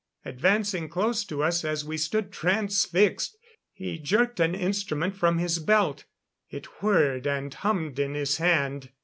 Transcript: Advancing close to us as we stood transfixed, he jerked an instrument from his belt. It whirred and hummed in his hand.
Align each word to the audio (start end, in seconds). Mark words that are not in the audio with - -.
Advancing 0.25 0.89
close 0.89 1.23
to 1.23 1.43
us 1.43 1.63
as 1.63 1.85
we 1.85 1.95
stood 1.95 2.31
transfixed, 2.31 3.37
he 3.71 3.99
jerked 3.99 4.39
an 4.39 4.55
instrument 4.55 5.15
from 5.15 5.37
his 5.37 5.59
belt. 5.59 6.05
It 6.49 6.65
whirred 6.81 7.27
and 7.27 7.53
hummed 7.53 7.99
in 7.99 8.15
his 8.15 8.37
hand. 8.37 8.89